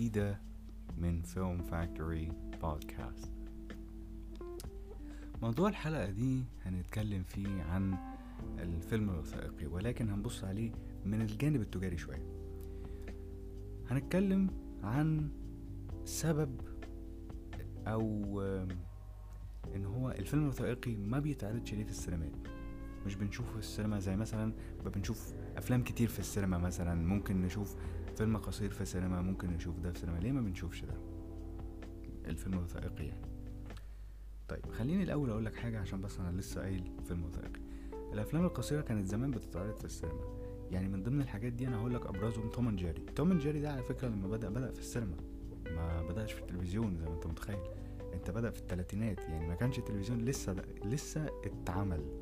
[0.00, 0.40] جديدة
[0.98, 2.32] من فيلم فاكتوري
[2.62, 3.32] بودكاست.
[5.42, 7.94] موضوع الحلقة دي هنتكلم فيه عن
[8.58, 10.72] الفيلم الوثائقي ولكن هنبص عليه
[11.04, 12.26] من الجانب التجاري شوية.
[13.90, 14.50] هنتكلم
[14.82, 15.28] عن
[16.04, 16.60] سبب
[17.86, 18.40] أو
[19.74, 22.32] إن هو الفيلم الوثائقي ما بيتعرضش ليه في السينمات.
[23.06, 24.52] مش بنشوفه في السينما زي مثلا
[24.84, 26.94] بنشوف أفلام كتير في السينما مثلا.
[26.94, 27.76] ممكن نشوف
[28.16, 30.18] فيلم قصير في السينما ممكن نشوف ده في السينما.
[30.18, 30.94] ليه ما بنشوفش ده؟
[32.26, 33.26] الفيلم الوثائقي يعني.
[34.48, 37.60] طيب خليني الأول أقول لك حاجة عشان بس أنا لسه قايل فيلم وثائقي.
[38.12, 40.40] الأفلام القصيرة كانت زمان بتتعرض في السينما.
[40.70, 43.04] يعني من ضمن الحاجات دي أنا هقول لك ابرزهم توم أند جيري.
[43.16, 45.16] توم أند جيري ده على فكرة لما بدأ بدأ في السينما.
[45.66, 47.58] ما بدأش في التلفزيون زي ما أنت متخيل.
[48.14, 52.19] أنت بدأ في الثلاثينات يعني ما كانش التلفزيون لسه لسه اتعمل.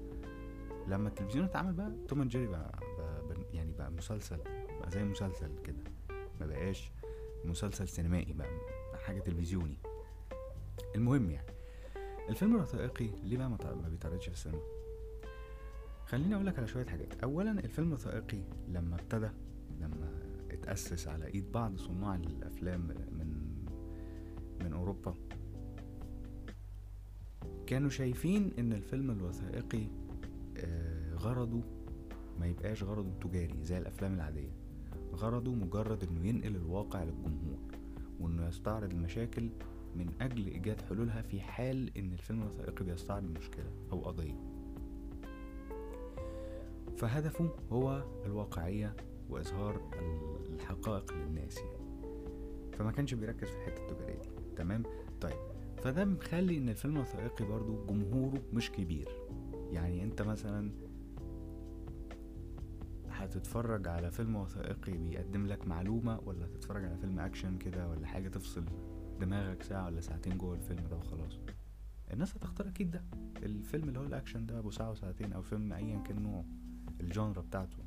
[0.89, 4.37] لما التلفزيون اتعمل بقى توم أند جيري بقى, بقى يعني بقى مسلسل
[4.81, 5.83] بقى زي مسلسل كده.
[6.41, 6.93] ما بقاش
[7.45, 8.49] مسلسل سينمائي بقى
[9.07, 9.77] حاجة تلفزيوني.
[10.95, 11.53] المهم يعني
[12.29, 14.61] الفيلم الوثائقي ليه بقى ما بيتعرضش في السينما؟
[16.07, 17.23] خليني أقول لك على شوية حاجات.
[17.23, 19.29] اولا الفيلم الوثائقي لما ابتدى
[19.81, 20.13] لما
[20.51, 22.81] اتأسس على إيد بعض صناع الأفلام
[23.13, 23.49] من
[24.65, 25.15] من أوروبا
[27.67, 29.87] كانوا شايفين إن الفيلم الوثائقي
[31.15, 31.61] غرضه
[32.41, 34.53] ما يبقاش غرضه تجاري زي الأفلام العادية.
[35.15, 37.59] غرضه مجرد إنه ينقل الواقع للجمهور
[38.21, 39.51] وإنه يستعرض المشاكل
[39.97, 44.35] من أجل إيجاد حلولها في حال إن الفيلم الوثائقي بيستعرض مشكله أو قضية.
[46.97, 48.97] فهدفه هو الواقعية
[49.31, 49.91] وإظهار
[50.55, 51.89] الحقائق للناس يعني.
[52.73, 54.29] فما كانش بيركز في الحته التجارية دي.
[54.57, 54.83] تمام؟
[55.21, 55.39] طيب.
[55.83, 59.09] فده مخلي إن الفيلم الوثائقي برضو جمهوره مش كبير.
[59.73, 60.71] يعني انت مثلا
[63.11, 68.29] هتتفرج على فيلم وثائقي بيقدم لك معلومة ولا هتتفرج على فيلم أكشن كده ولا حاجة
[68.29, 68.65] تفصل
[69.21, 71.39] دماغك ساعة ولا ساعتين جوه الفيلم ده وخلاص؟
[72.13, 73.05] الناس هتختار أكيد ده.
[73.37, 76.45] الفيلم اللي هو الأكشن ده أبو ساعة وساعتين أو فيلم ايا كان نوعه
[77.01, 77.79] ال genre بتاعته.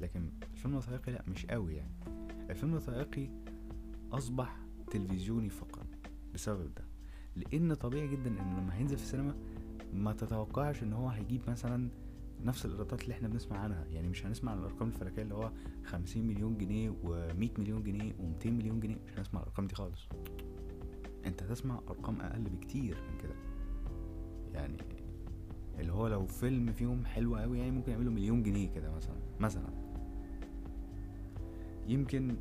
[0.00, 1.94] لكن الفيلم الوثائقي لأ مش قوي يعني.
[2.50, 3.28] الفيلم الوثائقي
[4.12, 4.56] أصبح
[4.90, 5.86] تلفزيوني فقط
[6.34, 6.84] بسبب ده.
[7.36, 9.34] لأن طبيعي جدا إن لما هينزل في السينما
[9.92, 11.88] ما تتوقعش إن هو هيجيب مثلا
[12.44, 13.84] نفس الإيرادات اللي إحنا بنسمع عنها.
[13.84, 15.50] يعني مش هنسمع عن الأرقام الفلكية اللي هو
[15.84, 18.96] خمسين مليون جنيه و100 مليون جنيه و200 مليون جنيه.
[19.06, 20.08] مش هنسمع الأرقام دي خالص.
[21.26, 23.34] أنت هتسمع أرقام أقل بكتير من كده.
[24.54, 24.76] يعني
[25.78, 29.68] اللي هو لو فيلم فيهم حلو قوي يعني ممكن يعملوا مليون جنيه كده مثلا مثلا.
[31.86, 32.36] يمكن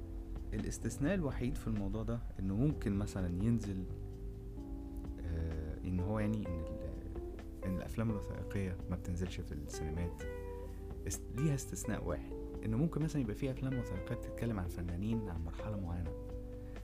[0.53, 3.83] الاستثناء الوحيد في الموضوع ده إنه ممكن مثلا ينزل
[5.25, 6.60] آه إن هو يعني إن
[7.91, 10.23] الأفلام الوثائقية ما بتنزلش في السينمات.
[11.35, 12.31] ليها استثناء واحد
[12.65, 16.11] إنه ممكن مثلا يبقى في أفلام وثائقية بتتكلم عن فنانين عن مرحلة معينة.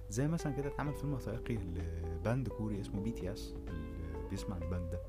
[0.09, 4.90] زي مثلا كده اتعمل فيلم وثائقي ل band كوري اسمه BTS اللي بيسمع ال band
[4.91, 5.00] ده.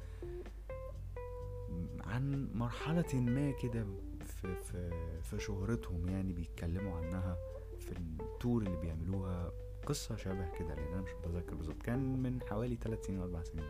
[2.00, 3.86] عن مرحلة ما كده
[4.24, 4.90] في, في,
[5.22, 7.36] في شهرتهم يعني بيتكلموا عنها
[7.78, 9.52] في التور اللي بيعملوها.
[9.86, 11.82] قصة شبه كده لأن أنا مش متذكر بالظبط.
[11.82, 13.64] كان من حوالي 3 سنين أربع سنين.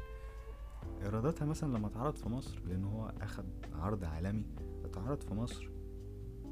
[1.19, 4.45] ايراداتها مثلا لما اتعرض في مصر لأن هو أخد عرض عالمي
[4.85, 5.71] اتعرض في مصر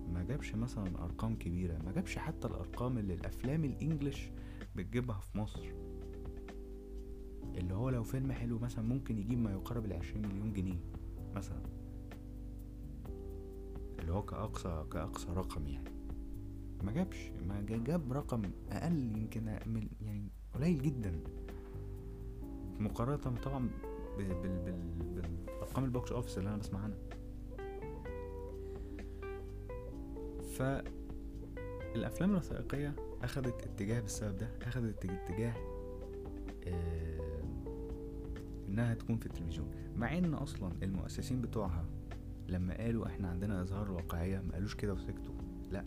[0.08, 4.30] ما جابش مثلا أرقام كبيرة ما جابش حتى الأرقام اللي الأفلام الإنجليش
[4.76, 5.72] بتجيبها في مصر.
[7.54, 10.80] اللي هو لو فيلم حلو مثلا ممكن يجيب ما يقارب العشرين مليون جنيه
[11.34, 11.62] مثلا.
[13.98, 15.90] اللي هو كأقصى كأقصى رقم يعني.
[16.82, 19.46] ما جابش ما جاب رقم أقل يمكن
[20.00, 21.20] يعني قليل جدا.
[22.78, 23.68] مقارنة طبعا
[24.16, 24.82] بال بال
[25.14, 26.98] بالأرقام ال box office اللي أنا بسمع عنها.
[30.56, 35.54] فالأفلام الوثائقية أخذت اتجاه بالسبب ده أخذت اتجاه
[36.66, 37.42] آه
[38.68, 39.70] إنها تكون في التلفزيون.
[39.96, 41.84] مع إن أصلا المؤسسين بتوعها
[42.48, 45.34] لما قالوا إحنا عندنا إظهار واقعية ما قالوش كده وسكتوا
[45.70, 45.84] لأ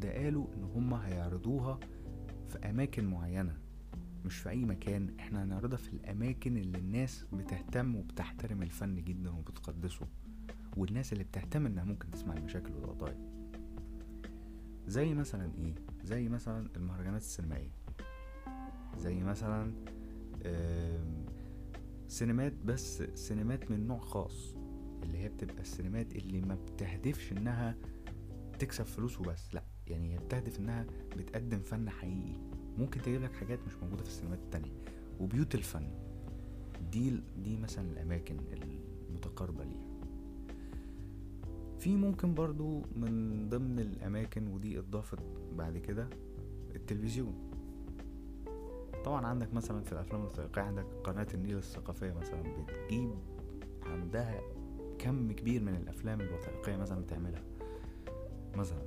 [0.00, 1.78] ده قالوا إن هما هيعرضوها
[2.48, 3.56] في أماكن معينة.
[4.24, 10.06] مش في أي مكان إحنا هنعرضها في الأماكن اللي الناس بتهتم وبتحترم الفن جدا وبتقدسه
[10.76, 13.18] والناس اللي بتهتم إنها ممكن تسمع المشاكل والقضايا.
[14.86, 15.74] زي مثلا إيه؟
[16.04, 17.70] زي مثلا المهرجانات السينمائية.
[18.98, 19.72] زي مثلا
[22.08, 24.54] سينمات بس سينمات من نوع خاص
[25.02, 27.76] اللي هي بتبقى السينمات اللي ما بتهدفش إنها
[28.58, 30.86] تكسب فلوس وبس لأ يعني هي بتهدف إنها
[31.16, 32.53] بتقدم فن حقيقي.
[32.78, 34.72] ممكن تجيب لك حاجات مش موجودة في السينمات التانية.
[35.20, 35.90] وبيوت الفن
[36.92, 38.36] دي دي مثلا الأماكن
[39.10, 39.94] المتقاربة ليها.
[41.78, 45.18] في ممكن برضو من ضمن الأماكن ودي اتضافت
[45.56, 46.08] بعد كده
[46.74, 47.34] التلفزيون.
[49.04, 53.10] طبعا عندك مثلا في الأفلام الوثائقيه عندك قناة النيل الثقافية مثلا بتجيب
[53.82, 54.40] عندها
[54.98, 57.42] كم كبير من الأفلام الوثائقية مثلا بتعملها.
[58.56, 58.82] مثلا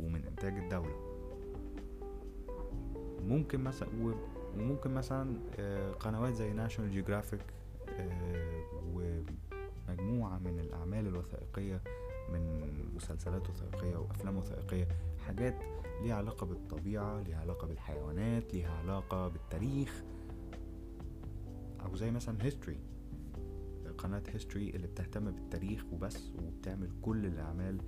[0.00, 1.09] ومن إنتاج الدولة.
[3.30, 3.88] ممكن مثلا
[4.54, 7.40] وممكن مثلا آه، قنوات زي National Geographic
[8.94, 11.82] ومجموعة من الأعمال الوثائقية
[12.32, 12.60] من
[12.96, 14.88] مسلسلات وثائقية وأفلام وثائقية
[15.26, 15.54] حاجات
[16.02, 20.02] ليها علاقة بالطبيعة ليها علاقة بالحيوانات ليها علاقة بالتاريخ
[21.80, 22.78] أو زي مثلا History
[23.98, 27.78] قناة History اللي بتهتم بالتاريخ وبس وبتعمل كل الأعمال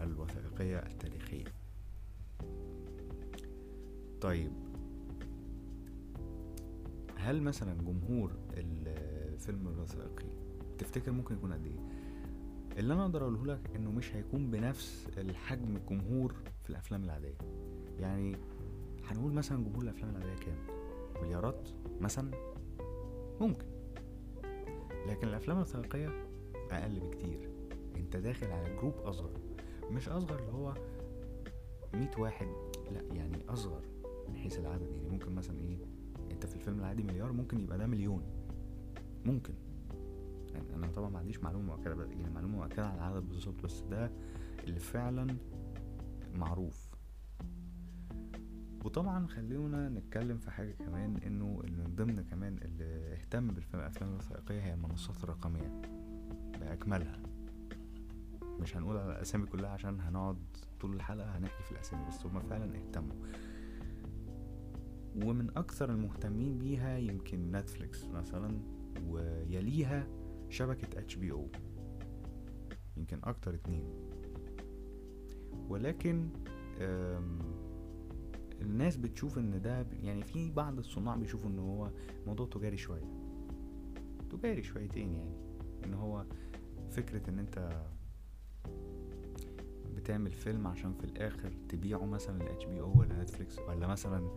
[0.00, 1.44] الوثائقية التاريخية.
[4.20, 4.52] طيب
[7.26, 10.26] هل مثلا جمهور الفيلم الوثائقي
[10.78, 11.78] تفتكر ممكن يكون قد إيه؟
[12.78, 16.34] اللي أنا أقدر أقوله لك إنه مش هيكون بنفس الحجم الجمهور
[16.64, 17.38] في الأفلام العادية.
[17.98, 18.36] يعني
[19.04, 20.56] هنقول مثلا جمهور الأفلام العادية كام؟
[21.22, 21.68] مليارات
[22.00, 22.30] مثلا؟
[23.40, 23.66] ممكن.
[25.06, 26.08] لكن الأفلام الوثائقيه
[26.70, 27.50] أقل بكتير.
[27.96, 29.30] أنت داخل على جروب أصغر.
[29.90, 30.74] مش أصغر اللي هو
[31.94, 32.46] مية واحد
[32.92, 33.82] لا يعني أصغر
[34.28, 34.90] من حيث العدد.
[34.96, 35.95] يعني ممكن مثلا إيه؟
[36.32, 38.22] انت في الفيلم العادي مليار ممكن يبقى ده مليون.
[39.24, 39.54] ممكن.
[40.54, 44.10] يعني أنا طبعا ما عنديش معلومة مؤكده يعني معلومة مؤكده على العدد بالظبط بس ده
[44.64, 45.36] اللي فعلا
[46.34, 46.86] معروف.
[48.84, 54.60] وطبعا خلونا نتكلم في حاجة كمان إنه اللي من ضمن كمان اللي اهتم بالأفلام الوثائقية
[54.60, 55.80] هي المنصات الرقميه
[56.60, 57.22] باكملها
[58.60, 60.36] مش هنقول على الأسامي كلها عشان هنقعد
[60.80, 63.16] طول الحلقة هنحكي في الأسامي بس هما فعلا اهتموا.
[65.24, 68.58] ومن أكثر المهتمين بيها يمكن Netflix مثلا
[69.08, 70.06] ويليها
[70.48, 71.48] شبكة HBO
[72.96, 73.84] يمكن أكتر اتنين.
[75.68, 76.28] ولكن
[78.62, 81.90] الناس بتشوف إن ده يعني في بعض الصناع بيشوفوا إن هو
[82.26, 83.10] موضوع تجاري شوية.
[84.30, 85.36] تجاري شويتين يعني.
[85.84, 86.24] إن هو
[86.90, 87.82] فكرة إن أنت
[89.96, 94.30] بتعمل فيلم عشان في الآخر تبيعه مثلا ل بي أو ولا نتفليكس ولا مثلا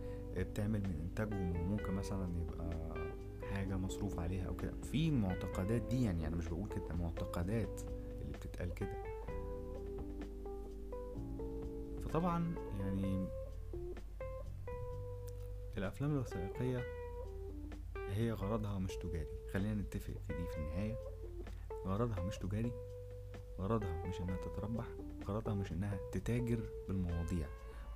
[0.43, 1.35] بتعمل من إنتاجه
[1.69, 2.93] ممكن مثلا يبقى
[3.53, 4.73] حاجة مصروف عليها أو كده.
[4.91, 7.81] في معتقدات دي يعني أنا مش بقول كده معتقدات
[8.21, 9.03] اللي بتتقال كده.
[12.03, 13.27] فطبعا يعني
[15.77, 16.83] الأفلام الوثائقية
[18.09, 19.27] هي غرضها مش تجاري.
[19.53, 20.95] خلينا نتفق في دي في النهاية.
[21.85, 22.71] غرضها مش تجاري
[23.59, 24.85] غرضها مش إنها تتربح
[25.27, 27.47] غرضها مش إنها تتاجر بالمواضيع.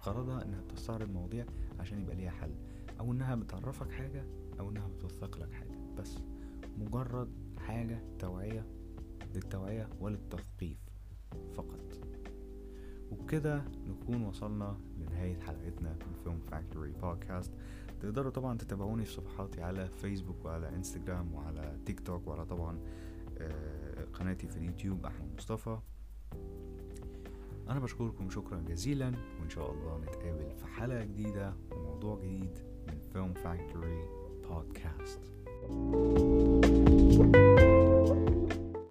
[0.06, 1.46] غرضها إنها تستعرض مواضيع
[1.80, 2.56] عشان يبقى ليها حل
[3.00, 4.26] أو إنها بتعرفك حاجة
[4.60, 5.78] أو إنها بتوثق لك حاجة.
[5.98, 6.18] بس
[6.78, 8.66] مجرد حاجة توعية
[9.36, 10.78] للتوعية وللتثقيف
[11.56, 11.80] فقط.
[13.12, 17.52] وبكده نكون وصلنا لنهاية حلقتنا من Film Factory Podcast
[18.02, 22.80] تقدروا طبعا تتابعوني في صفحاتي على فيسبوك وعلى انستجرام وعلى تيك توك وعلى طبعا
[23.38, 25.80] آه، قناتي في اليوتيوب أحمد مصطفى.
[27.74, 33.34] أنا بشكركم شكرا جزيلا وإن شاء الله نتقابل في حلقة جديدة وموضوع جديد من Film
[33.44, 34.04] Factory
[34.48, 35.20] Podcast.
[37.18, 37.53] thank you